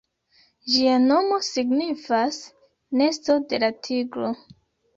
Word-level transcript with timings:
Ĝia 0.75 0.95
nomo 1.03 1.37
signifas 1.49 2.41
"Nesto 3.03 3.39
de 3.53 3.63
la 3.67 3.73
Tigro". 3.87 4.35